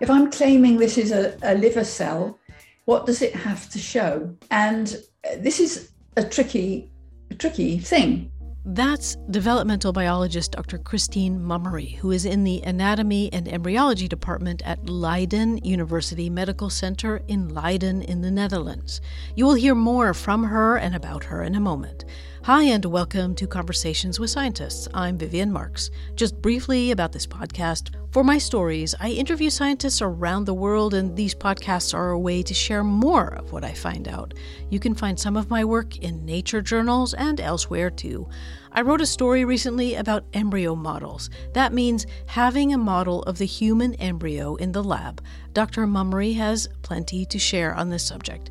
[0.00, 2.38] if I'm claiming this is a, a liver cell,
[2.84, 4.34] what does it have to show?
[4.50, 6.90] And uh, this is a tricky,
[7.30, 8.30] a tricky thing.
[8.70, 10.76] That's developmental biologist Dr.
[10.76, 17.22] Christine Mummery, who is in the Anatomy and Embryology Department at Leiden University Medical Center
[17.28, 19.00] in Leiden in the Netherlands.
[19.36, 22.04] You will hear more from her and about her in a moment.
[22.44, 24.88] Hi, and welcome to Conversations with Scientists.
[24.94, 25.90] I'm Vivian Marks.
[26.14, 27.94] Just briefly about this podcast.
[28.12, 32.42] For my stories, I interview scientists around the world, and these podcasts are a way
[32.44, 34.34] to share more of what I find out.
[34.70, 38.28] You can find some of my work in nature journals and elsewhere too.
[38.72, 41.28] I wrote a story recently about embryo models.
[41.54, 45.22] That means having a model of the human embryo in the lab.
[45.54, 45.86] Dr.
[45.86, 48.50] Mummery has plenty to share on this subject.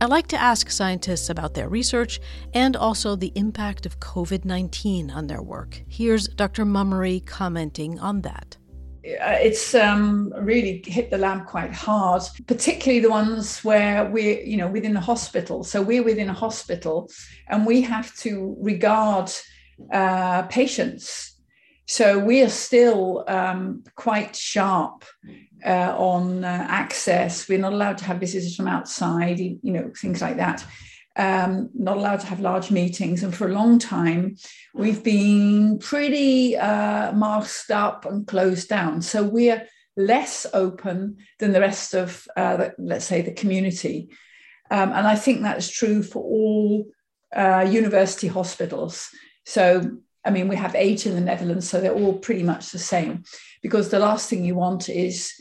[0.00, 2.20] I like to ask scientists about their research
[2.54, 5.82] and also the impact of COVID 19 on their work.
[5.88, 6.64] Here's Dr.
[6.64, 8.56] Mummery commenting on that.
[9.04, 14.56] Uh, it's um, really hit the lab quite hard, particularly the ones where we're, you
[14.56, 15.64] know, within a hospital.
[15.64, 17.10] So we're within a hospital
[17.48, 19.32] and we have to regard
[19.92, 21.34] uh, patients.
[21.86, 25.04] So we are still um, quite sharp
[25.64, 27.48] uh, on uh, access.
[27.48, 30.64] We're not allowed to have visitors from outside, you know, things like that.
[31.16, 33.22] Um, not allowed to have large meetings.
[33.24, 34.36] And for a long time,
[34.74, 39.02] we've been pretty uh, masked up and closed down.
[39.02, 44.10] So we're less open than the rest of, uh, the, let's say, the community.
[44.70, 46.86] Um, and I think that's true for all
[47.36, 49.08] uh, university hospitals.
[49.44, 52.78] So, I mean, we have eight in the Netherlands, so they're all pretty much the
[52.78, 53.24] same
[53.62, 55.32] because the last thing you want is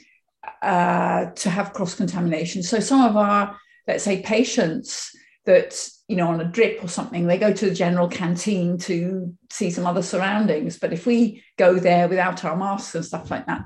[0.61, 2.63] uh, to have cross contamination.
[2.63, 5.11] So some of our, let's say, patients
[5.45, 9.35] that you know on a drip or something, they go to the general canteen to
[9.49, 10.77] see some other surroundings.
[10.79, 13.63] But if we go there without our masks and stuff like that,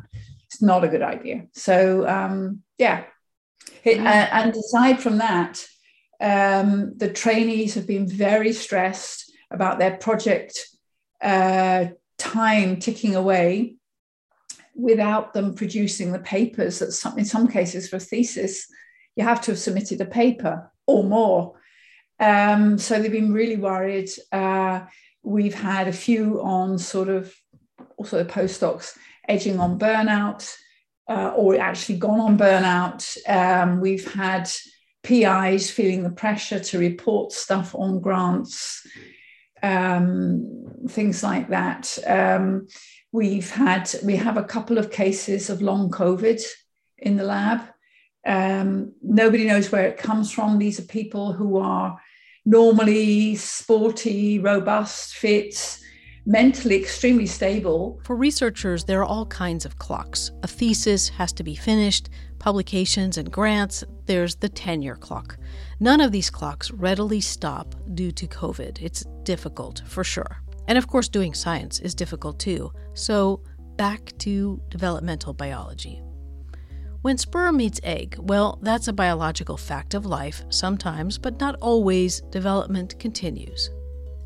[0.47, 1.47] it's not a good idea.
[1.53, 3.05] So um, yeah,
[3.83, 5.65] it, uh, and aside from that,
[6.19, 10.67] um, the trainees have been very stressed about their project
[11.21, 11.85] uh,
[12.17, 13.75] time ticking away
[14.75, 18.67] without them producing the papers that some, in some cases for a thesis
[19.15, 21.59] you have to have submitted a paper or more.
[22.19, 24.09] Um, so they've been really worried.
[24.31, 24.81] Uh,
[25.23, 27.33] we've had a few on sort of
[27.97, 30.49] also postdocs edging on burnout
[31.09, 33.17] uh, or actually gone on burnout.
[33.27, 34.49] Um, we've had
[35.03, 38.85] PIs feeling the pressure to report stuff on grants
[39.63, 41.97] um, things like that.
[42.05, 42.67] Um,
[43.11, 46.41] We've had we have a couple of cases of long COVID
[46.97, 47.61] in the lab.
[48.25, 50.57] Um, nobody knows where it comes from.
[50.57, 51.99] These are people who are
[52.45, 55.79] normally sporty, robust, fit,
[56.25, 57.99] mentally extremely stable.
[58.03, 60.31] For researchers, there are all kinds of clocks.
[60.43, 65.37] A thesis has to be finished, publications and grants, there's the tenure clock.
[65.79, 68.81] None of these clocks readily stop due to COVID.
[68.81, 70.41] It's difficult, for sure.
[70.67, 72.71] And of course, doing science is difficult too.
[72.93, 73.41] So,
[73.77, 76.01] back to developmental biology.
[77.01, 80.43] When sperm meets egg, well, that's a biological fact of life.
[80.49, 83.71] Sometimes, but not always, development continues.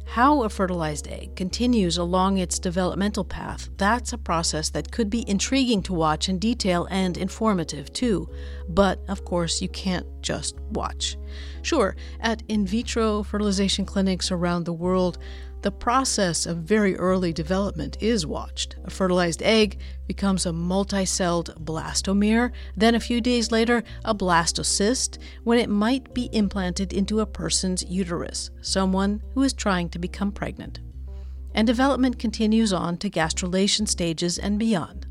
[0.07, 5.28] How a fertilized egg continues along its developmental path, that's a process that could be
[5.28, 8.29] intriguing to watch in detail and informative too.
[8.69, 11.17] But of course, you can't just watch.
[11.63, 15.17] Sure, at in vitro fertilization clinics around the world,
[15.66, 18.76] the process of very early development is watched.
[18.84, 25.58] A fertilized egg becomes a multicelled blastomere, then a few days later, a blastocyst, when
[25.58, 30.81] it might be implanted into a person's uterus, someone who is trying to become pregnant.
[31.56, 35.08] And development continues on to gastrulation stages and beyond.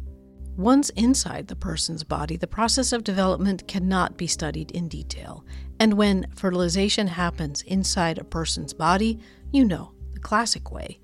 [0.57, 5.45] Once inside the person's body, the process of development cannot be studied in detail.
[5.81, 9.19] And when fertilization happens inside a person's body,
[9.51, 9.91] you know
[10.25, 10.99] classic way,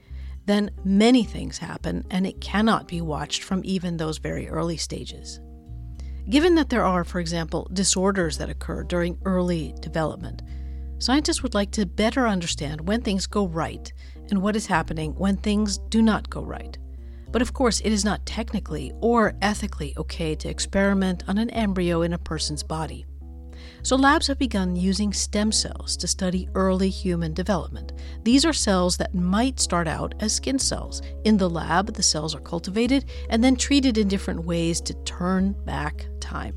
[0.46, 5.38] then many things happen and it cannot be watched from even those very early stages.
[6.28, 10.42] Given that there are, for example, disorders that occur during early development,
[10.98, 13.92] scientists would like to better understand when things go right
[14.30, 16.78] and what is happening when things do not go right.
[17.32, 22.02] But of course, it is not technically or ethically okay to experiment on an embryo
[22.02, 23.06] in a person's body.
[23.82, 27.92] So, labs have begun using stem cells to study early human development.
[28.24, 31.02] These are cells that might start out as skin cells.
[31.24, 35.54] In the lab, the cells are cultivated and then treated in different ways to turn
[35.64, 36.56] back time.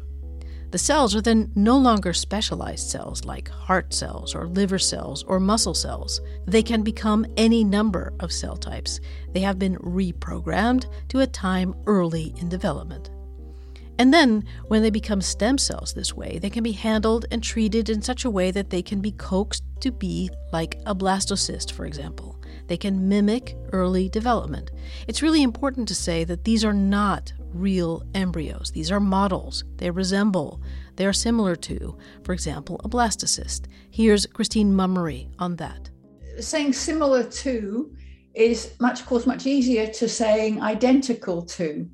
[0.74, 5.40] The cells are then no longer specialized cells like heart cells or liver cells or
[5.40, 6.20] muscle cells.
[6.48, 9.00] They can become any number of cell types.
[9.34, 13.12] They have been reprogrammed to a time early in development.
[14.00, 17.90] And then, when they become stem cells this way, they can be handled and treated
[17.90, 21.86] in such a way that they can be coaxed to be like a blastocyst, for
[21.86, 22.42] example.
[22.68, 24.72] They can mimic early development.
[25.08, 28.72] It's really important to say that these are not real embryos.
[28.72, 29.64] These are models.
[29.78, 30.62] They resemble,
[30.96, 33.66] they are similar to, for example, a blastocyst.
[33.92, 35.90] Here's Christine Mummery on that.
[36.40, 37.96] Saying similar to
[38.34, 41.88] is much, of course, much easier to saying identical to.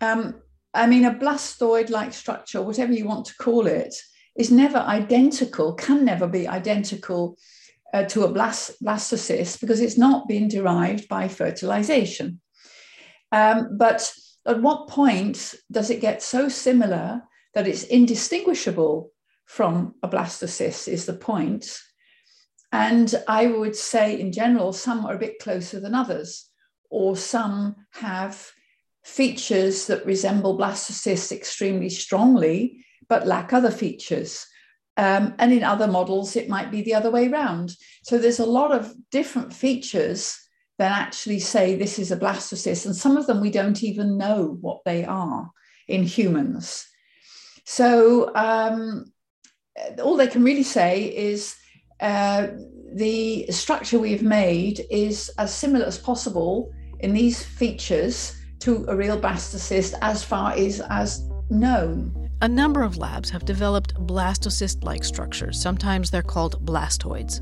[0.00, 0.34] Um,
[0.74, 3.94] I mean, a blastoid like structure, whatever you want to call it,
[4.36, 7.36] is never identical, can never be identical
[7.92, 12.40] uh, to a blast, blastocyst because it's not been derived by fertilization.
[13.30, 14.12] Um, but
[14.46, 17.22] at what point does it get so similar
[17.54, 19.12] that it's indistinguishable
[19.44, 21.78] from a blastocyst, is the point.
[22.72, 26.48] And I would say, in general, some are a bit closer than others,
[26.88, 28.50] or some have
[29.04, 34.46] features that resemble blastocysts extremely strongly, but lack other features.
[34.96, 37.74] Um, and in other models, it might be the other way around.
[38.04, 40.38] So there's a lot of different features
[40.78, 42.86] that actually say this is a blastocyst.
[42.86, 45.50] And some of them we don't even know what they are
[45.88, 46.86] in humans.
[47.64, 49.12] So um,
[50.02, 51.56] all they can really say is
[52.00, 52.48] uh,
[52.94, 59.18] the structure we've made is as similar as possible in these features to a real
[59.20, 62.30] blastocyst as far as as known.
[62.42, 65.60] A number of labs have developed blastocyst like structures.
[65.60, 67.40] Sometimes they're called blastoids.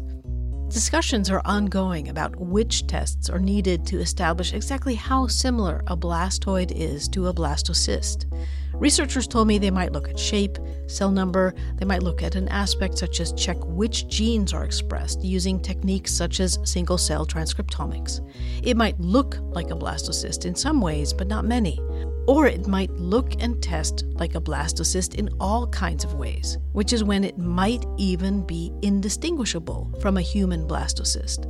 [0.70, 6.70] Discussions are ongoing about which tests are needed to establish exactly how similar a blastoid
[6.70, 8.32] is to a blastocyst.
[8.74, 12.46] Researchers told me they might look at shape, cell number, they might look at an
[12.48, 18.20] aspect such as check which genes are expressed using techniques such as single cell transcriptomics.
[18.62, 21.80] It might look like a blastocyst in some ways, but not many.
[22.26, 26.92] Or it might look and test like a blastocyst in all kinds of ways, which
[26.92, 31.46] is when it might even be indistinguishable from a human blastocyst.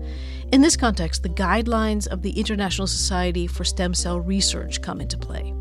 [0.53, 5.19] In this context, the guidelines of the International Society for Stem Cell Research come into
[5.19, 5.55] play.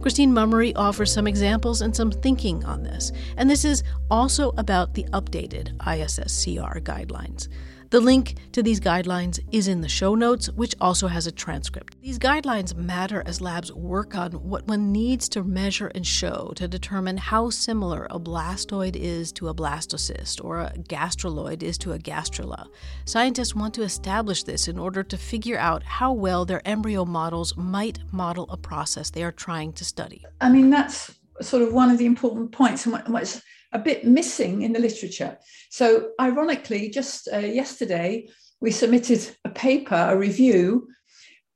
[0.00, 4.94] Christine Mummery offers some examples and some thinking on this, and this is also about
[4.94, 7.48] the updated ISSCR guidelines.
[7.90, 11.96] The link to these guidelines is in the show notes, which also has a transcript.
[12.02, 16.66] These guidelines matter as labs work on what one needs to measure and show to
[16.66, 21.98] determine how similar a blastoid is to a blastocyst or a gastruloid is to a
[21.98, 22.66] gastrula.
[23.04, 27.56] Scientists want to establish this in order to figure out how well their embryo models
[27.56, 30.24] might model a process they are trying to study.
[30.40, 33.42] I mean, that's sort of one of the important points and what's
[33.76, 35.36] a bit missing in the literature.
[35.70, 38.28] So, ironically, just uh, yesterday,
[38.60, 40.88] we submitted a paper, a review,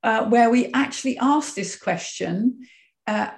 [0.02, 2.67] uh, where we actually asked this question
[3.06, 3.31] uh,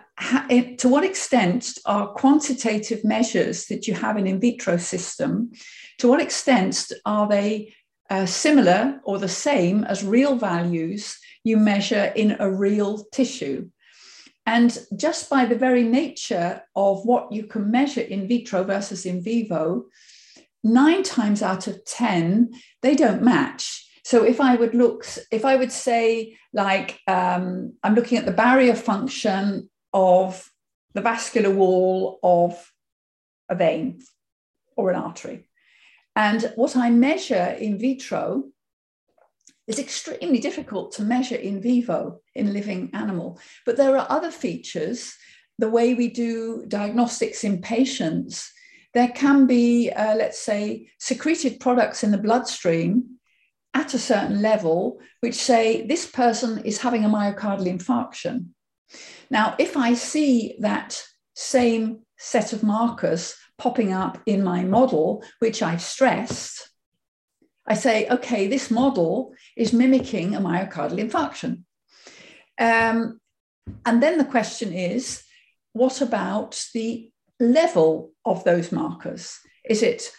[0.79, 5.51] to what extent are quantitative measures that you have in in vitro system,
[5.99, 7.73] to what extent are they
[8.11, 13.69] uh, similar or the same as real values you measure in a real tissue?
[14.45, 19.23] And just by the very nature of what you can measure in vitro versus in
[19.23, 19.85] vivo,
[20.65, 22.53] nine times out of 10,
[22.83, 23.89] they don't match.
[24.05, 28.33] So if I would look, if I would say, like, um, I'm looking at the
[28.33, 30.51] barrier function of
[30.95, 32.73] the vascular wall of
[33.49, 34.01] a vein
[34.77, 35.49] or an artery.
[36.17, 38.45] And what I measure in vitro
[39.67, 43.39] is extremely difficult to measure in vivo in living animal.
[43.65, 45.15] But there are other features,
[45.59, 48.51] the way we do diagnostics in patients.
[48.95, 53.19] There can be, uh, let's say, secreted products in the bloodstream
[53.75, 58.49] at a certain level, which say this person is having a myocardial infarction.
[59.31, 61.03] Now, if I see that
[61.35, 66.72] same set of markers popping up in my model, which I've stressed,
[67.67, 71.63] I say, okay, this model is mimicking a myocardial infarction.
[72.59, 73.21] Um,
[73.87, 75.23] and then the question is,
[75.73, 79.39] what about the level of those markers?
[79.65, 80.11] Is it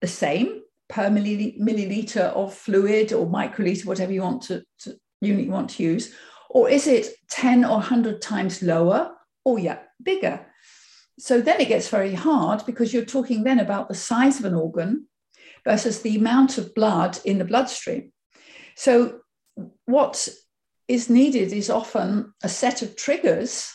[0.00, 5.50] the same per milliliter of fluid or microliter, whatever you want to, to unit you
[5.50, 6.14] want to use,
[6.50, 9.12] or is it 10 or 100 times lower
[9.44, 10.46] or yeah, bigger?
[11.18, 14.54] So then it gets very hard because you're talking then about the size of an
[14.54, 15.06] organ
[15.64, 18.12] versus the amount of blood in the bloodstream.
[18.74, 19.20] So,
[19.86, 20.28] what
[20.88, 23.72] is needed is often a set of triggers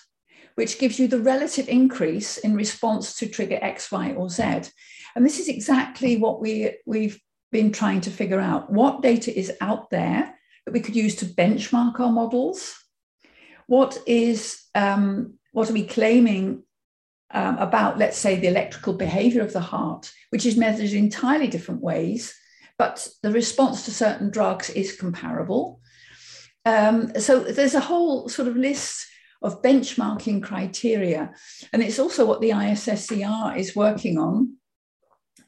[0.56, 4.44] which gives you the relative increase in response to trigger X, Y, or Z.
[5.16, 7.20] And this is exactly what we, we've
[7.52, 8.72] been trying to figure out.
[8.72, 12.76] What data is out there that we could use to benchmark our models?
[13.68, 16.64] What is um, what are we claiming
[17.32, 21.48] um, about, let's say, the electrical behavior of the heart, which is measured in entirely
[21.48, 22.34] different ways,
[22.78, 25.82] but the response to certain drugs is comparable.
[26.66, 29.08] Um, so there's a whole sort of list
[29.42, 31.34] of benchmarking criteria.
[31.74, 34.58] And it's also what the ISSCR is working on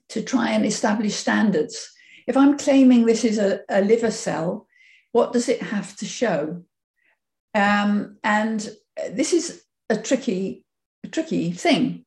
[0.10, 1.92] to try and establish standards.
[2.28, 4.68] If I'm claiming this is a, a liver cell,
[5.12, 6.64] what does it have to show?
[7.56, 8.70] Um, and
[9.12, 10.66] this is a tricky,
[11.04, 12.06] a tricky thing.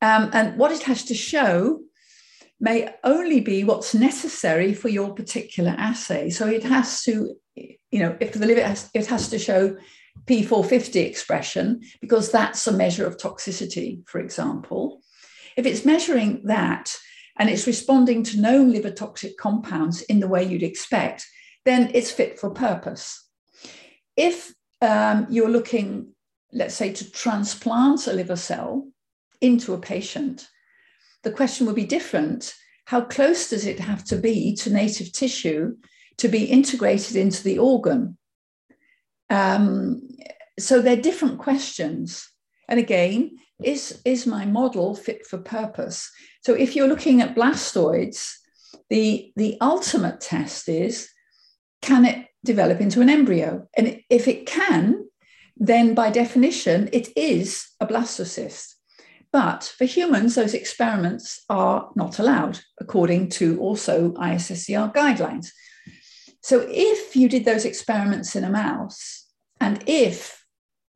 [0.00, 1.80] Um, and what it has to show
[2.60, 6.30] may only be what's necessary for your particular assay.
[6.30, 9.76] So it has to, you know, if the liver has, it has to show
[10.26, 15.02] P450 expression because that's a measure of toxicity, for example.
[15.56, 16.96] If it's measuring that
[17.38, 21.26] and it's responding to known liver toxic compounds in the way you'd expect,
[21.64, 23.28] then it's fit for purpose.
[24.16, 26.11] If um, you're looking,
[26.52, 28.88] let's say, to transplant a liver cell
[29.40, 30.48] into a patient,
[31.22, 32.54] the question would be different.
[32.86, 35.76] How close does it have to be to native tissue
[36.18, 38.18] to be integrated into the organ?
[39.30, 40.08] Um,
[40.58, 42.28] so they're different questions.
[42.68, 46.10] And again, is, is my model fit for purpose?
[46.42, 48.32] So if you're looking at blastoids,
[48.90, 51.08] the, the ultimate test is
[51.80, 53.66] can it develop into an embryo?
[53.76, 55.08] And if it can,
[55.62, 58.74] then by definition, it is a blastocyst.
[59.32, 65.50] But for humans, those experiments are not allowed, according to also ISSCR guidelines.
[66.42, 69.24] So if you did those experiments in a mouse,
[69.60, 70.44] and if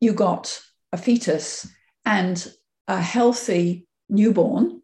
[0.00, 0.60] you got
[0.92, 1.68] a fetus
[2.04, 2.52] and
[2.88, 4.82] a healthy newborn,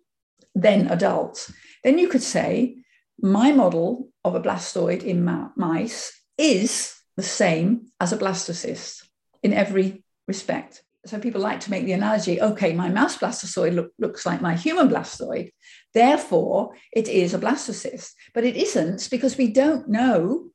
[0.55, 1.51] then adult,
[1.83, 2.77] then you could say,
[3.21, 5.25] my model of a blastoid in
[5.57, 9.09] mice is the same as a blastocyst
[9.43, 10.83] in every respect.
[11.05, 14.55] So people like to make the analogy okay, my mouse blastocyst look, looks like my
[14.55, 15.51] human blastoid.
[15.95, 18.13] Therefore, it is a blastocyst.
[18.35, 20.51] But it isn't because we don't know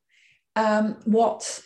[0.55, 1.61] um, what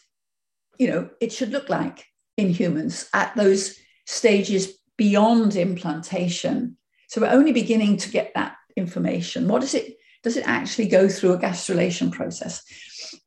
[0.77, 2.05] you know it should look like
[2.37, 6.77] in humans at those stages beyond implantation.
[7.07, 9.47] So we're only beginning to get that information.
[9.47, 12.63] What does it does it actually go through a gastrulation process?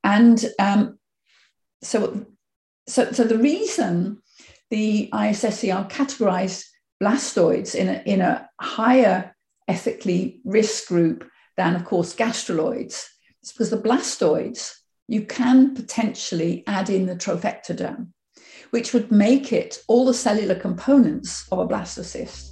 [0.02, 0.98] And um,
[1.82, 2.26] so,
[2.86, 4.18] so, so the reason
[4.70, 6.64] the ISSCR categorized
[7.02, 9.34] blastoids in a, in a higher
[9.68, 13.06] ethically risk group than, of course, gastruloids
[13.42, 14.72] is because the blastoids,
[15.08, 18.08] you can potentially add in the trophectoderm,
[18.70, 22.50] which would make it all the cellular components of a blastocyst.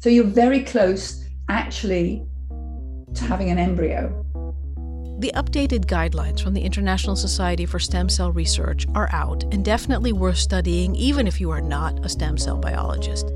[0.00, 2.26] So you're very close actually
[3.14, 4.23] to having an embryo.
[5.16, 10.12] The updated guidelines from the International Society for Stem Cell Research are out and definitely
[10.12, 13.30] worth studying, even if you are not a stem cell biologist.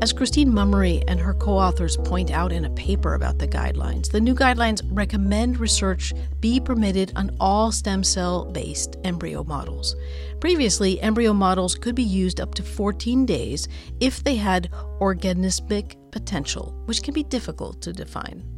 [0.00, 4.10] As Christine Mummery and her co authors point out in a paper about the guidelines,
[4.10, 9.96] the new guidelines recommend research be permitted on all stem cell based embryo models.
[10.40, 13.68] Previously, embryo models could be used up to 14 days
[14.00, 14.70] if they had
[15.00, 18.53] organismic potential, which can be difficult to define.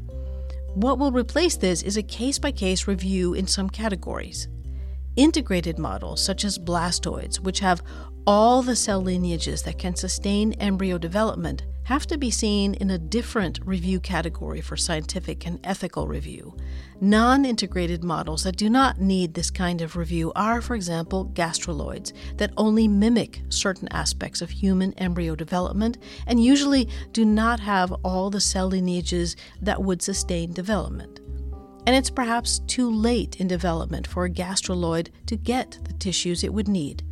[0.76, 4.46] What will replace this is a case by case review in some categories.
[5.16, 7.82] Integrated models, such as blastoids, which have
[8.26, 12.98] all the cell lineages that can sustain embryo development, have to be seen in a
[12.98, 16.52] different review category for scientific and ethical review.
[17.00, 22.12] Non integrated models that do not need this kind of review are, for example, gastruloids
[22.38, 28.30] that only mimic certain aspects of human embryo development and usually do not have all
[28.30, 31.20] the cell lineages that would sustain development.
[31.86, 36.52] And it's perhaps too late in development for a gastruloid to get the tissues it
[36.52, 37.04] would need.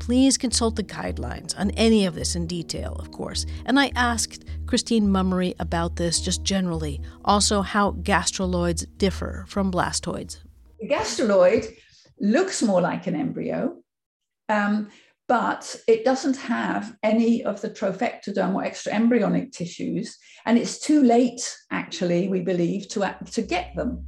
[0.00, 3.46] Please consult the guidelines on any of this in detail, of course.
[3.66, 10.38] And I asked Christine Mummery about this just generally, also how gastruloids differ from blastoids.
[10.80, 11.72] The gastruloid
[12.18, 13.76] looks more like an embryo,
[14.48, 14.88] um,
[15.28, 20.16] but it doesn't have any of the trophectoderm or extra embryonic tissues,
[20.46, 24.06] and it's too late, actually, we believe, to, to get them.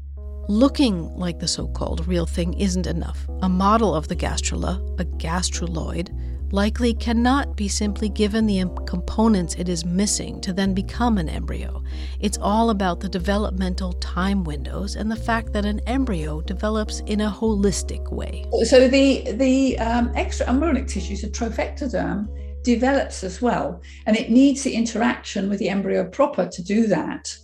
[0.48, 3.26] Looking like the so called real thing isn't enough.
[3.42, 6.10] A model of the gastrula, a gastruloid,
[6.52, 11.82] likely cannot be simply given the components it is missing to then become an embryo.
[12.20, 17.20] It's all about the developmental time windows and the fact that an embryo develops in
[17.22, 18.44] a holistic way.
[18.64, 22.28] So the the um, extra embryonic tissues, the trophectoderm,
[22.62, 27.34] develops as well, and it needs the interaction with the embryo proper to do that.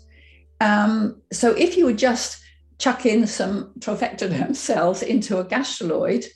[0.61, 2.43] Um, so if you were just
[2.79, 6.27] chuck in some trophectoderm cells into a gastruloid,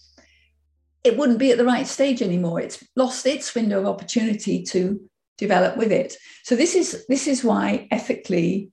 [1.04, 2.60] it wouldn't be at the right stage anymore.
[2.60, 5.00] It's lost its window of opportunity to
[5.38, 6.16] develop with it.
[6.44, 8.70] So this is this is why ethically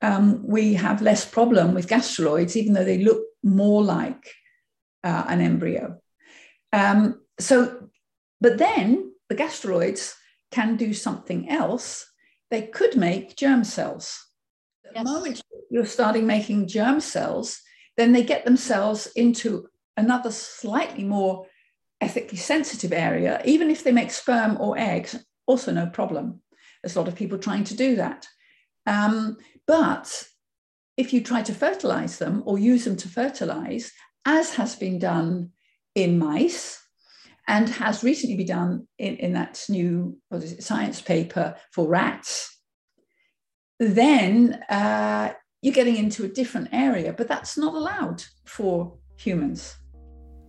[0.00, 4.34] um, we have less problem with gastruloids, even though they look more like
[5.04, 6.00] uh, an embryo.
[6.72, 7.88] Um, so,
[8.40, 10.14] but then the gastruloids
[10.50, 12.06] can do something else.
[12.50, 14.24] They could make germ cells.
[14.94, 15.04] Yes.
[15.04, 17.60] The moment you're starting making germ cells,
[17.96, 21.46] then they get themselves into another slightly more
[22.00, 23.42] ethically sensitive area.
[23.44, 25.16] Even if they make sperm or eggs,
[25.46, 26.40] also no problem.
[26.82, 28.26] There's a lot of people trying to do that.
[28.86, 30.24] Um, but
[30.96, 33.92] if you try to fertilize them or use them to fertilize,
[34.24, 35.50] as has been done
[35.94, 36.80] in mice
[37.46, 41.88] and has recently been done in, in that new what is it, science paper for
[41.88, 42.57] rats,
[43.78, 45.32] then uh,
[45.62, 49.76] you're getting into a different area, but that's not allowed for humans.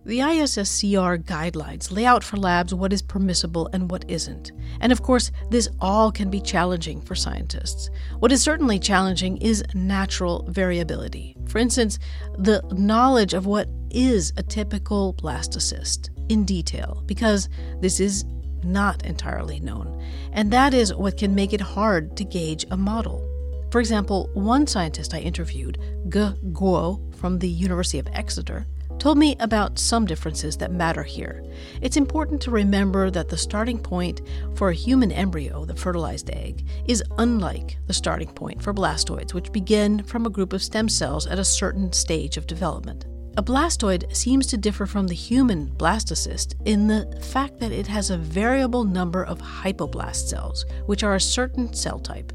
[0.06, 4.50] The ISSCR guidelines lay out for labs what is permissible and what isn't.
[4.80, 7.90] And of course, this all can be challenging for scientists.
[8.18, 11.36] What is certainly challenging is natural variability.
[11.48, 11.98] For instance,
[12.38, 18.24] the knowledge of what is a typical blastocyst in detail, because this is
[18.64, 20.02] not entirely known.
[20.32, 23.26] And that is what can make it hard to gauge a model.
[23.70, 28.66] For example, one scientist I interviewed, Ge Guo from the University of Exeter,
[28.98, 31.42] told me about some differences that matter here.
[31.80, 34.20] It's important to remember that the starting point
[34.54, 39.52] for a human embryo, the fertilized egg, is unlike the starting point for blastoids, which
[39.52, 43.06] begin from a group of stem cells at a certain stage of development.
[43.36, 48.10] A blastoid seems to differ from the human blastocyst in the fact that it has
[48.10, 52.32] a variable number of hypoblast cells, which are a certain cell type.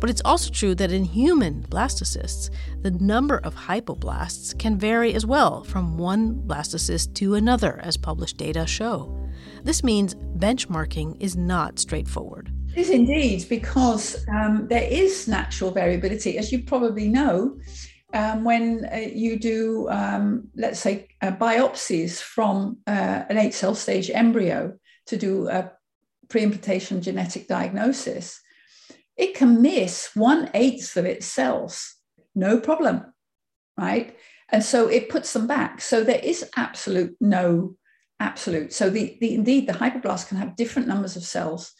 [0.00, 5.26] But it's also true that in human blastocysts, the number of hypoblasts can vary as
[5.26, 9.14] well from one blastocyst to another, as published data show.
[9.62, 12.50] This means benchmarking is not straightforward.
[12.74, 16.38] It is indeed, because um, there is natural variability.
[16.38, 17.60] As you probably know,
[18.12, 23.74] um, when uh, you do, um, let's say, uh, biopsies from uh, an eight cell
[23.74, 24.74] stage embryo
[25.06, 25.72] to do a
[26.28, 28.40] pre implantation genetic diagnosis,
[29.16, 31.94] it can miss one eighth of its cells,
[32.34, 33.12] no problem,
[33.78, 34.16] right?
[34.50, 35.80] And so it puts them back.
[35.80, 37.76] So there is absolute no
[38.20, 38.72] absolute.
[38.72, 41.72] So the, the indeed the hypoblast can have different numbers of cells,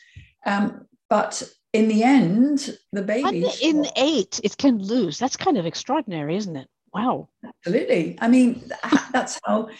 [0.44, 1.42] um, but
[1.72, 5.18] in the end, the baby in eight it can lose.
[5.18, 6.68] That's kind of extraordinary, isn't it?
[6.92, 7.30] Wow.
[7.44, 8.18] Absolutely.
[8.20, 8.70] I mean,
[9.12, 9.70] that's how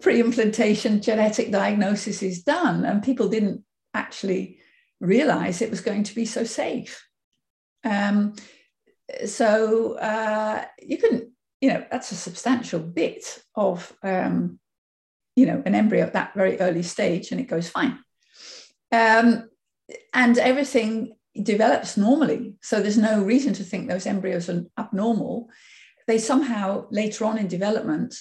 [0.00, 3.62] pre-implantation genetic diagnosis is done, and people didn't
[3.94, 4.58] actually
[5.00, 7.06] realize it was going to be so safe.
[7.84, 8.34] Um,
[9.26, 14.58] so uh, you can, you know, that's a substantial bit of, um,
[15.36, 17.98] you know, an embryo at that very early stage, and it goes fine.
[18.90, 19.50] Um,
[20.14, 22.54] and everything develops normally.
[22.62, 25.48] So there's no reason to think those embryos are abnormal.
[26.06, 28.14] They somehow later on in development,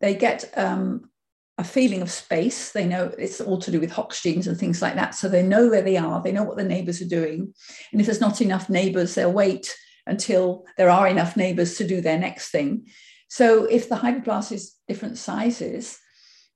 [0.00, 1.10] they get um,
[1.58, 2.72] a feeling of space.
[2.72, 5.14] They know it's all to do with Hox genes and things like that.
[5.14, 7.52] So they know where they are, they know what the neighbors are doing.
[7.92, 9.74] And if there's not enough neighbors, they'll wait
[10.06, 12.86] until there are enough neighbors to do their next thing.
[13.28, 15.98] So if the hypoblast is different sizes,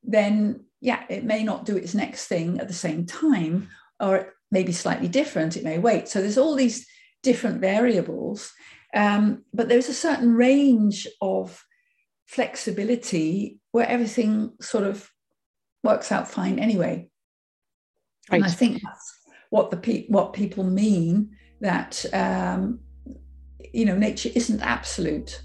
[0.03, 4.63] then yeah, it may not do its next thing at the same time, or may
[4.63, 5.57] be slightly different.
[5.57, 6.09] It may wait.
[6.09, 6.87] So there's all these
[7.23, 8.53] different variables.
[8.95, 11.65] Um, but there's a certain range of
[12.27, 15.11] flexibility where everything sort of
[15.83, 17.09] works out fine anyway.
[18.31, 18.39] Right.
[18.39, 19.13] And I think that's
[19.51, 22.81] what the pe- what people mean that um,
[23.73, 25.43] you know nature isn't absolute.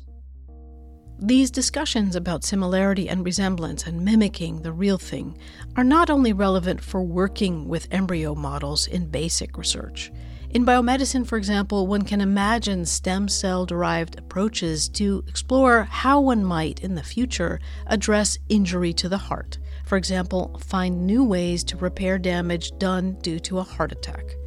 [1.23, 5.37] These discussions about similarity and resemblance and mimicking the real thing
[5.75, 10.11] are not only relevant for working with embryo models in basic research.
[10.49, 16.43] In biomedicine, for example, one can imagine stem cell derived approaches to explore how one
[16.43, 19.59] might, in the future, address injury to the heart.
[19.85, 24.37] For example, find new ways to repair damage done due to a heart attack.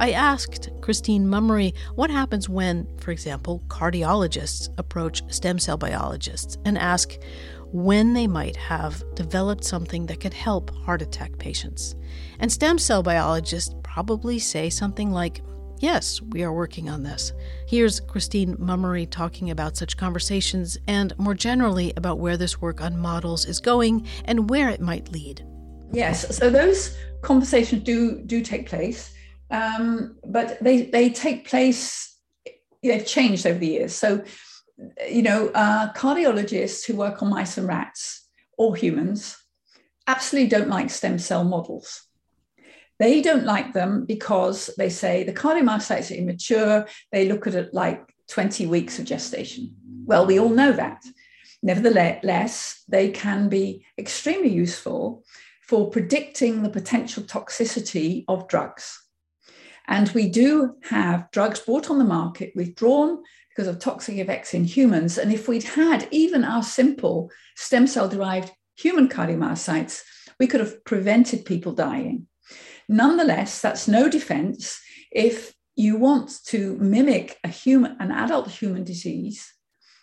[0.00, 6.78] I asked Christine Mummery what happens when, for example, cardiologists approach stem cell biologists and
[6.78, 7.18] ask
[7.66, 11.96] when they might have developed something that could help heart attack patients.
[12.38, 15.42] And stem cell biologists probably say something like,
[15.80, 17.34] Yes, we are working on this.
[17.68, 22.98] Here's Christine Mummery talking about such conversations and more generally about where this work on
[22.98, 25.44] models is going and where it might lead.
[25.92, 29.14] Yes, so those conversations do do take place,
[29.50, 32.16] um, but they they take place.
[32.82, 33.94] They've changed over the years.
[33.94, 34.24] So,
[35.08, 39.36] you know, uh, cardiologists who work on mice and rats or humans
[40.06, 42.02] absolutely don't like stem cell models
[42.98, 46.86] They don't like them because they say the cardiomyocytes are immature.
[47.12, 49.74] They look at it like 20 weeks of gestation.
[50.04, 51.02] Well, we all know that.
[51.62, 55.24] Nevertheless, they can be extremely useful
[55.62, 58.99] for predicting the potential toxicity of drugs.
[59.90, 64.64] And we do have drugs brought on the market, withdrawn because of toxic effects in
[64.64, 65.18] humans.
[65.18, 70.02] And if we'd had even our simple stem cell derived human cardiomyocytes,
[70.38, 72.28] we could have prevented people dying.
[72.88, 79.52] Nonetheless, that's no defense if you want to mimic a human, an adult human disease,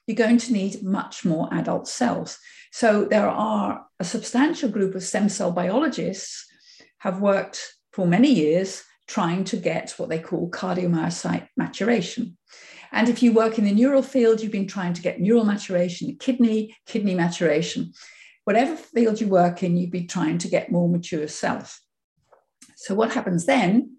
[0.05, 2.37] you're going to need much more adult cells.
[2.71, 6.45] So there are a substantial group of stem cell biologists
[6.99, 12.37] have worked for many years trying to get what they call cardiomyocyte maturation.
[12.91, 16.15] And if you work in the neural field, you've been trying to get neural maturation,
[16.19, 17.93] kidney, kidney maturation.
[18.43, 21.79] Whatever field you work in, you'd be trying to get more mature cells.
[22.75, 23.97] So what happens then?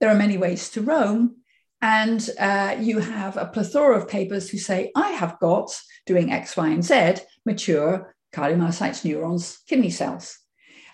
[0.00, 1.36] There are many ways to Rome.
[1.82, 5.70] And uh, you have a plethora of papers who say, I have got,
[6.04, 10.38] doing X, Y, and Z, mature cardiomyocytes, neurons, kidney cells.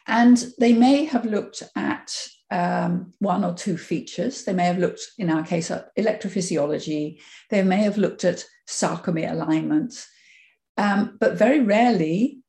[0.06, 2.16] And they may have looked at
[2.50, 4.44] um, one or two features.
[4.44, 7.20] They may have looked, in our case, at electrophysiology.
[7.50, 10.06] They may have looked at sarcomere alignment.
[10.76, 12.40] Um, but very rarely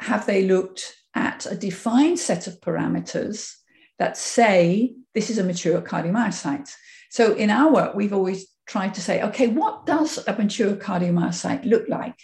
[0.00, 3.54] have they looked at a defined set of parameters
[3.98, 6.70] that say this is a mature cardiomyocyte.
[7.10, 11.64] So in our work, we've always tried to say, okay, what does a mature cardiomyocyte
[11.64, 12.18] look like?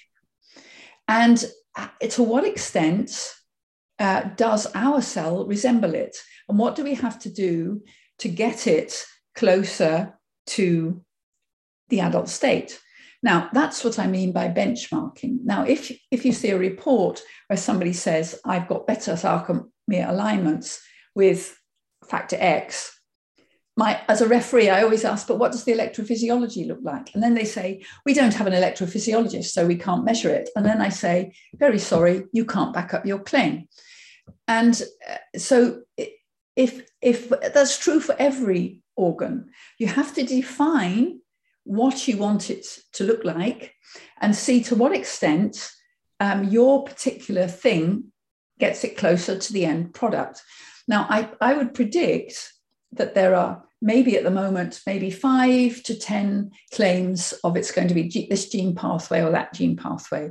[1.09, 1.43] And
[1.75, 3.33] uh, to what extent
[3.99, 6.17] uh, does our cell resemble it?
[6.49, 7.83] And what do we have to do
[8.19, 11.03] to get it closer to
[11.89, 12.81] the adult state?
[13.23, 15.39] Now, that's what I mean by benchmarking.
[15.45, 20.83] Now, if, if you see a report where somebody says, I've got better sarcomere alignments
[21.15, 21.57] with
[22.05, 23.01] factor X,
[23.77, 27.15] my as a referee, I always ask, but what does the electrophysiology look like?
[27.15, 30.51] And then they say, we don't have an electrophysiologist, so we can't measure it.
[30.55, 33.69] And then I say, very sorry, you can't back up your claim.
[34.47, 35.83] And uh, so
[36.57, 41.21] if if that's true for every organ, you have to define
[41.65, 43.75] what you want it to look like
[44.21, 45.71] and see to what extent
[46.21, 48.13] um, your particular thing
[48.59, 50.43] gets it closer to the end product.
[50.87, 52.52] Now, I, I would predict
[52.93, 57.89] that there are maybe at the moment, maybe five to 10 claims of it's going
[57.89, 60.31] to be this gene pathway or that gene pathway.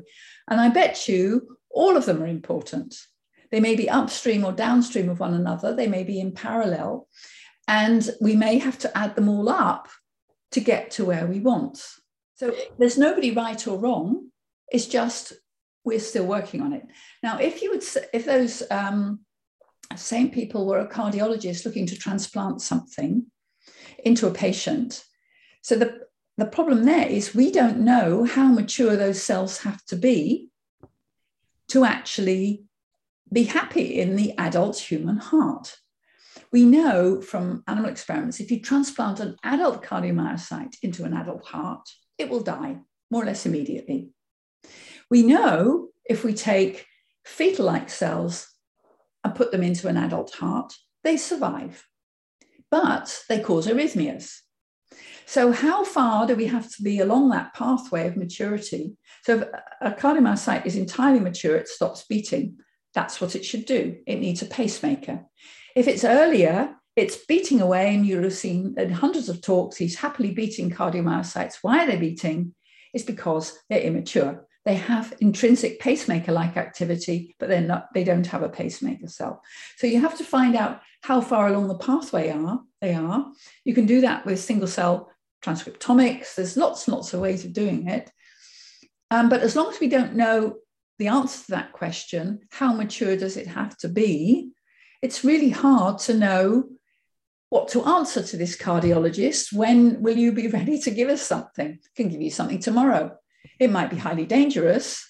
[0.49, 2.95] And I bet you all of them are important.
[3.51, 7.07] They may be upstream or downstream of one another, they may be in parallel.
[7.67, 9.87] And we may have to add them all up
[10.51, 11.85] to get to where we want.
[12.35, 14.29] So there's nobody right or wrong.
[14.71, 15.33] It's just
[15.83, 16.83] we're still working on it.
[17.23, 19.19] Now, if you would, if those um,
[19.99, 23.25] same people were a cardiologist looking to transplant something
[24.03, 25.03] into a patient.
[25.61, 26.01] So the,
[26.37, 30.49] the problem there is we don't know how mature those cells have to be
[31.69, 32.63] to actually
[33.31, 35.77] be happy in the adult human heart.
[36.51, 41.87] We know from animal experiments if you transplant an adult cardiomyocyte into an adult heart,
[42.17, 42.77] it will die
[43.09, 44.09] more or less immediately.
[45.09, 46.85] We know if we take
[47.25, 48.50] fetal like cells
[49.23, 51.85] and put them into an adult heart, they survive,
[52.69, 54.33] but they cause arrhythmias.
[55.25, 58.97] So, how far do we have to be along that pathway of maturity?
[59.23, 59.47] So, if
[59.79, 62.57] a cardiomyocyte is entirely mature, it stops beating.
[62.93, 63.97] That's what it should do.
[64.05, 65.23] It needs a pacemaker.
[65.75, 69.95] If it's earlier, it's beating away, and you'll have seen in hundreds of talks, he's
[69.95, 71.59] happily beating cardiomyocytes.
[71.61, 72.53] Why are they beating?
[72.93, 74.45] It's because they're immature.
[74.63, 79.41] They have intrinsic pacemaker-like activity, but they're not, they don't have a pacemaker cell.
[79.77, 83.25] So you have to find out how far along the pathway are they are.
[83.65, 85.11] You can do that with single cell
[85.43, 86.35] transcriptomics.
[86.35, 88.11] There's lots and lots of ways of doing it.
[89.09, 90.57] Um, but as long as we don't know
[90.99, 94.51] the answer to that question, how mature does it have to be?
[95.01, 96.69] It's really hard to know
[97.49, 99.51] what to answer to this cardiologist.
[99.51, 101.79] When will you be ready to give us something?
[101.95, 103.17] Can give you something tomorrow.
[103.59, 105.09] It might be highly dangerous.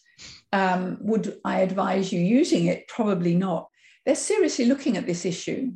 [0.54, 2.88] Um, would I advise you using it?
[2.88, 3.70] Probably not.
[4.06, 5.72] They're seriously looking at this issue.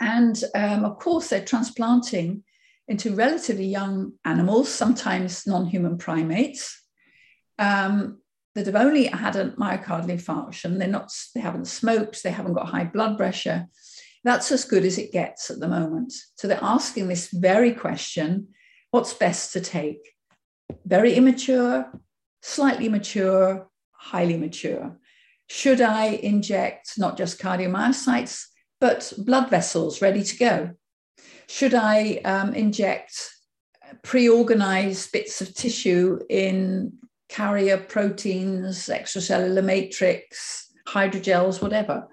[0.00, 2.42] And um, of course, they're transplanting
[2.88, 6.82] into relatively young animals, sometimes non human primates.
[7.58, 8.18] Um,
[8.56, 10.78] that have only had a myocardial infarction.
[10.78, 13.66] They're not, they haven't smoked, they haven't got high blood pressure.
[14.24, 16.12] That's as good as it gets at the moment.
[16.36, 18.48] So they're asking this very question
[18.92, 20.15] what's best to take?
[20.84, 21.90] Very immature,
[22.42, 24.98] slightly mature, highly mature.
[25.48, 28.46] Should I inject not just cardiomyocytes,
[28.80, 30.70] but blood vessels ready to go?
[31.48, 33.12] Should I um, inject
[34.02, 36.92] pre organized bits of tissue in
[37.28, 42.08] carrier proteins, extracellular matrix, hydrogels, whatever?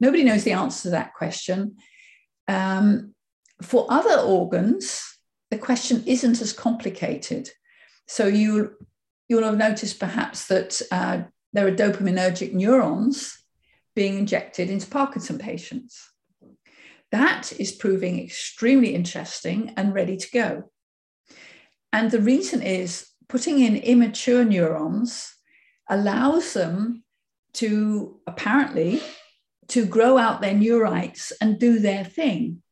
[0.00, 1.76] Nobody knows the answer to that question.
[2.48, 3.14] Um,
[3.60, 5.02] for other organs,
[5.50, 7.50] the question isn't as complicated.
[8.06, 8.76] So you
[9.28, 13.38] you'll have noticed perhaps that uh, there are dopaminergic neurons
[13.94, 16.10] being injected into Parkinson patients.
[17.10, 20.70] That is proving extremely interesting and ready to go.
[21.92, 25.34] And the reason is putting in immature neurons
[25.88, 27.04] allows them
[27.54, 29.02] to apparently
[29.68, 32.62] to grow out their neurites and do their thing.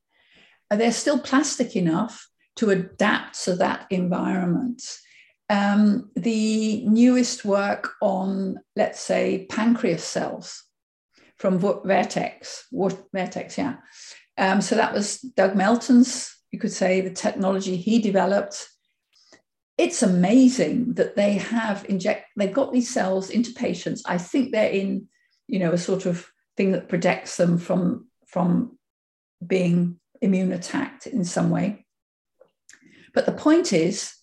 [0.70, 4.82] They're still plastic enough to adapt to that environment.
[5.50, 10.62] Um, the newest work on, let's say, pancreas cells
[11.38, 12.66] from Vertex,
[13.12, 13.76] Vertex, yeah.
[14.38, 18.68] Um, so that was Doug Melton's, you could say, the technology he developed.
[19.76, 24.04] It's amazing that they have inject, they've got these cells into patients.
[24.06, 25.08] I think they're in,
[25.48, 28.78] you know, a sort of thing that protects them from, from
[29.44, 31.84] being immune attacked in some way.
[33.14, 34.14] But the point is,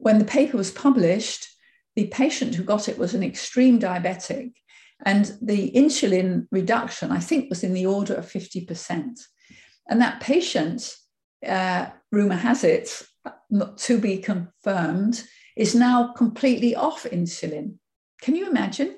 [0.00, 1.46] when the paper was published,
[1.94, 4.52] the patient who got it was an extreme diabetic
[5.04, 9.20] and the insulin reduction, I think, was in the order of 50%.
[9.88, 10.94] And that patient,
[11.46, 13.02] uh, rumor has it,
[13.50, 15.24] not to be confirmed,
[15.56, 17.76] is now completely off insulin.
[18.20, 18.96] Can you imagine?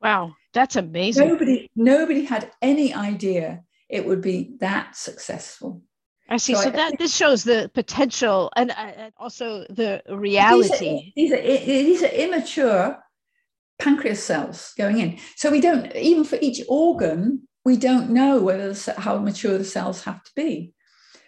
[0.00, 1.28] Wow, that's amazing.
[1.28, 5.82] Nobody, nobody had any idea it would be that successful.
[6.28, 6.54] I see.
[6.54, 11.12] So, so I, that this shows the potential and, uh, also the reality.
[11.16, 12.98] These are, these are, these are immature
[13.78, 15.18] pancreas cells going in.
[15.36, 20.04] So we don't, even for each organ, we don't know whether how mature the cells
[20.04, 20.72] have to be.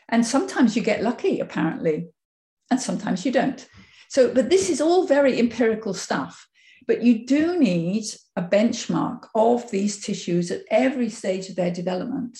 [0.09, 2.09] And sometimes you get lucky, apparently,
[2.70, 3.66] and sometimes you don't.
[4.09, 6.46] So, but this is all very empirical stuff.
[6.87, 8.04] But you do need
[8.37, 12.38] a benchmark of these tissues at every stage of their development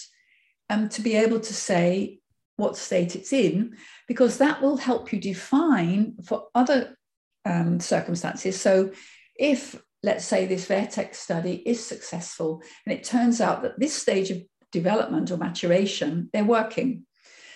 [0.71, 2.21] um, to be able to say
[2.57, 3.77] what state it's in,
[4.09, 6.97] because that will help you define for other
[7.45, 8.61] um, circumstances.
[8.61, 8.93] So,
[9.39, 14.31] if let's say this Vertex study is successful and it turns out that this stage
[14.31, 14.43] of
[14.73, 17.05] development or maturation, they're working,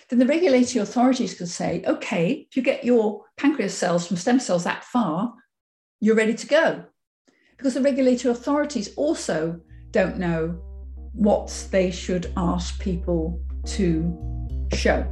[0.09, 4.41] then the regulatory authorities can say, okay, if you get your pancreas cells from stem
[4.41, 5.33] cells that far,
[6.01, 6.85] you're ready to go.
[7.57, 9.61] Because the regulatory authorities also
[9.93, 10.61] don't know
[11.13, 14.40] what they should ask people to
[14.77, 15.07] show.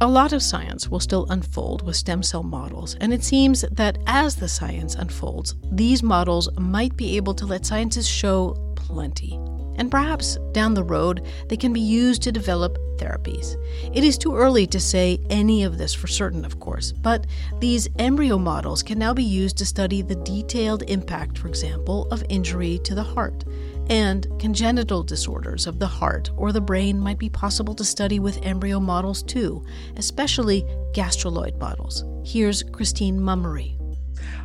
[0.00, 3.98] A lot of science will still unfold with stem cell models, and it seems that
[4.06, 9.38] as the science unfolds, these models might be able to let scientists show plenty.
[9.76, 13.56] And perhaps down the road, they can be used to develop therapies.
[13.94, 17.26] It is too early to say any of this for certain, of course, but
[17.60, 22.24] these embryo models can now be used to study the detailed impact, for example, of
[22.28, 23.44] injury to the heart
[23.90, 28.38] and congenital disorders of the heart or the brain might be possible to study with
[28.42, 29.64] embryo models too,
[29.96, 30.62] especially
[30.94, 32.04] gastruloid models.
[32.24, 33.78] Here's Christine Mummery.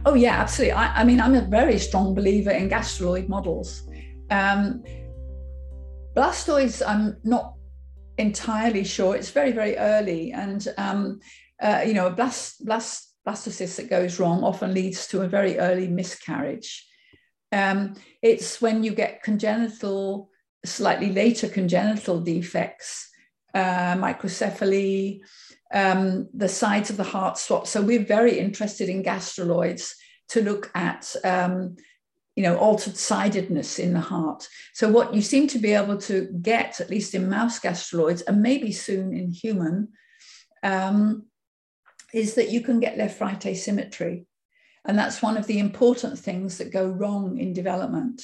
[0.05, 0.73] Oh, yeah, absolutely.
[0.73, 3.83] I, I mean, I'm a very strong believer in gastruloid models.
[4.29, 4.83] Um,
[6.15, 7.55] blastoids, I'm not
[8.17, 9.15] entirely sure.
[9.15, 10.31] It's very, very early.
[10.31, 11.19] And, um,
[11.61, 15.57] uh, you know, a blast, blast, blastocyst that goes wrong often leads to a very
[15.59, 16.88] early miscarriage.
[17.51, 20.29] Um, it's when you get congenital,
[20.65, 23.09] slightly later congenital defects,
[23.53, 25.21] uh, microcephaly,
[25.73, 27.67] um, the sides of the heart swap.
[27.67, 29.93] So we're very interested in gastruloids
[30.29, 31.75] to look at, um,
[32.35, 34.47] you know, altered sidedness in the heart.
[34.73, 38.41] So what you seem to be able to get, at least in mouse gastruloids, and
[38.41, 39.89] maybe soon in human,
[40.63, 41.25] um,
[42.13, 44.25] is that you can get left-right asymmetry.
[44.85, 48.21] And that's one of the important things that go wrong in development.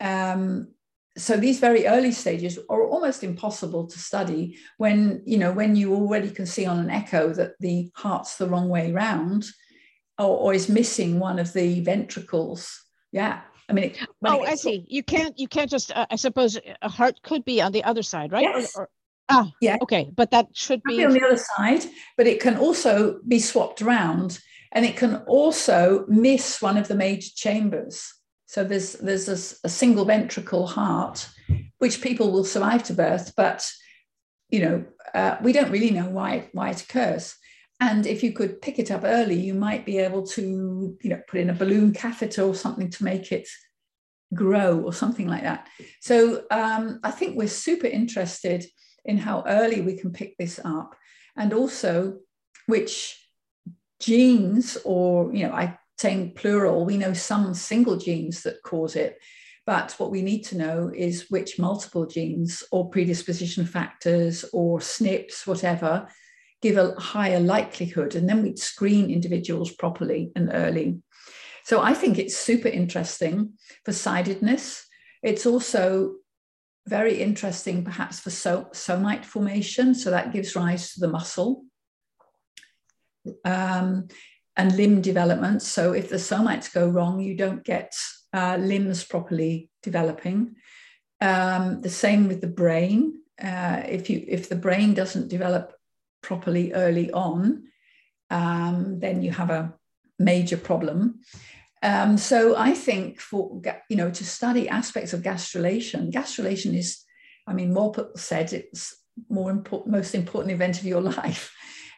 [0.00, 0.68] Um,
[1.16, 5.92] so these very early stages are almost impossible to study when you know when you
[5.92, 9.46] already can see on an echo that the heart's the wrong way round
[10.16, 12.84] or, or is missing one of the ventricles.
[13.10, 14.84] Yeah i mean it, oh i see.
[14.88, 18.02] You can't you can't just uh, i suppose a heart could be on the other
[18.02, 18.42] side right?
[18.42, 18.76] Yes.
[18.76, 18.88] Or, or,
[19.28, 19.76] ah yeah.
[19.82, 20.98] okay but that should be...
[20.98, 21.84] be on the other side
[22.16, 24.38] but it can also be swapped around
[24.72, 28.12] and it can also miss one of the major chambers.
[28.46, 31.28] So there's there's a, a, single ventricle heart,
[31.78, 33.70] which people will survive to birth, but
[34.48, 37.34] you know uh, we don't really know why why it occurs.
[37.80, 41.20] And if you could pick it up early, you might be able to you know
[41.28, 43.48] put in a balloon catheter or something to make it
[44.34, 45.68] grow or something like that.
[46.00, 48.64] So um, I think we're super interested
[49.04, 50.94] in how early we can pick this up
[51.36, 52.18] and also
[52.66, 53.27] which
[54.00, 59.18] genes or you know i saying plural we know some single genes that cause it
[59.68, 65.46] but what we need to know is which multiple genes or predisposition factors or SNPs,
[65.46, 66.08] whatever,
[66.62, 68.14] give a higher likelihood.
[68.14, 71.02] And then we'd screen individuals properly and early.
[71.64, 74.86] So I think it's super interesting for sidedness.
[75.22, 76.14] It's also
[76.86, 79.94] very interesting, perhaps, for so- somite formation.
[79.94, 81.64] So that gives rise to the muscle.
[83.44, 84.08] Um,
[84.58, 85.62] and limb development.
[85.62, 87.94] So if the somites go wrong, you don't get
[88.34, 90.56] uh, limbs properly developing.
[91.20, 93.20] Um, the same with the brain.
[93.40, 95.74] Uh, if you if the brain doesn't develop
[96.22, 97.68] properly early on,
[98.30, 99.72] um, then you have a
[100.18, 101.20] major problem.
[101.80, 107.04] Um, so I think for you know to study aspects of gastrulation, gastrulation is,
[107.46, 108.96] I mean, Wolpert said it's
[109.28, 111.54] more important, most important event of your life,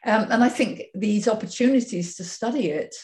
[0.07, 2.95] um, and I think these opportunities to study it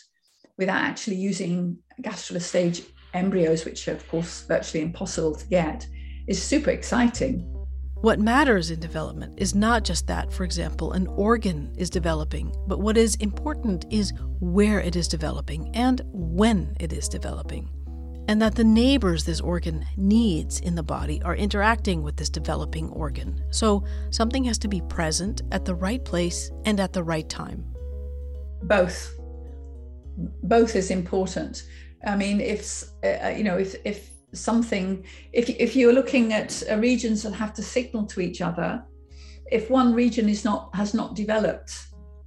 [0.58, 2.82] without actually using gastrula stage
[3.12, 5.86] embryos, which are, of course, virtually impossible to get,
[6.26, 7.40] is super exciting.
[8.02, 12.80] What matters in development is not just that, for example, an organ is developing, but
[12.80, 17.75] what is important is where it is developing and when it is developing.
[18.28, 22.88] And that the neighbors this organ needs in the body are interacting with this developing
[22.90, 23.44] organ.
[23.50, 27.64] So something has to be present at the right place and at the right time.
[28.62, 29.16] Both.
[30.42, 31.64] Both is important.
[32.06, 36.76] I mean, if uh, you know, if if something, if if you're looking at uh,
[36.78, 38.82] regions that have to signal to each other,
[39.50, 41.86] if one region is not has not developed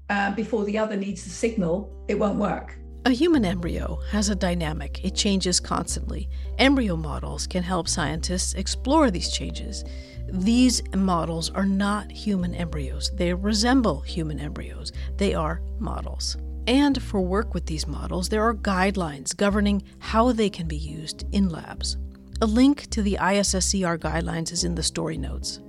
[0.09, 2.78] uh, before the other needs the signal, it won't work.
[3.05, 6.29] A human embryo has a dynamic, it changes constantly.
[6.57, 9.85] Embryo models can help scientists explore these changes.
[10.27, 16.35] These models are not human embryos, they resemble human embryos, they are models.
[16.67, 21.25] And for work with these models, there are guidelines governing how they can be used
[21.31, 21.97] in labs.
[22.41, 25.61] A link to the ISSCR guidelines is in the story notes.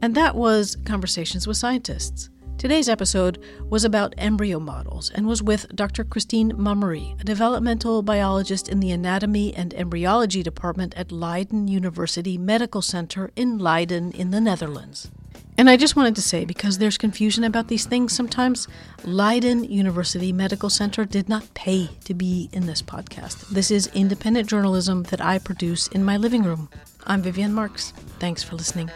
[0.00, 2.30] And that was Conversations with Scientists.
[2.62, 6.04] Today's episode was about embryo models and was with Dr.
[6.04, 12.80] Christine Mummery, a developmental biologist in the Anatomy and Embryology Department at Leiden University Medical
[12.80, 15.10] Center in Leiden in the Netherlands.
[15.58, 18.68] And I just wanted to say, because there's confusion about these things sometimes,
[19.02, 23.48] Leiden University Medical Center did not pay to be in this podcast.
[23.48, 26.68] This is independent journalism that I produce in my living room.
[27.08, 27.92] I'm Vivien Marx.
[28.20, 28.88] Thanks for listening.